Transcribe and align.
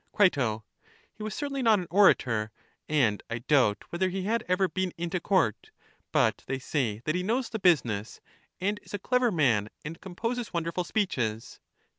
Cri. 0.13 0.31
He 1.13 1.21
was 1.21 1.35
certainly 1.35 1.61
not 1.61 1.77
an 1.77 1.85
orator, 1.91 2.49
and 2.89 3.21
I 3.29 3.37
doubt 3.37 3.83
whether 3.91 4.09
he 4.09 4.23
had 4.23 4.43
ever 4.47 4.67
been 4.67 4.93
into 4.97 5.19
court; 5.19 5.69
but 6.11 6.43
they 6.47 6.57
say 6.57 7.03
that 7.05 7.13
he 7.13 7.21
knows 7.21 7.49
the 7.49 7.59
business, 7.59 8.19
and 8.59 8.79
is 8.81 8.95
a 8.95 8.97
clever 8.97 9.31
man, 9.31 9.69
and 9.85 10.01
composes 10.01 10.53
wonderful 10.53 10.85
speeches. 10.85 11.59